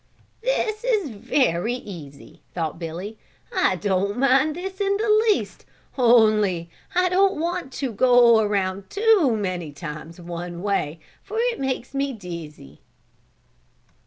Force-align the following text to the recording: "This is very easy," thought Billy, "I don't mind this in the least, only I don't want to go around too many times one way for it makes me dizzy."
"This 0.43 0.83
is 0.83 1.11
very 1.11 1.75
easy," 1.75 2.41
thought 2.55 2.79
Billy, 2.79 3.19
"I 3.55 3.75
don't 3.75 4.17
mind 4.17 4.55
this 4.55 4.81
in 4.81 4.97
the 4.97 5.25
least, 5.29 5.63
only 5.95 6.71
I 6.95 7.07
don't 7.07 7.39
want 7.39 7.71
to 7.73 7.91
go 7.91 8.39
around 8.39 8.89
too 8.89 9.37
many 9.37 9.71
times 9.71 10.19
one 10.19 10.63
way 10.63 11.01
for 11.21 11.37
it 11.39 11.59
makes 11.59 11.93
me 11.93 12.13
dizzy." 12.13 12.81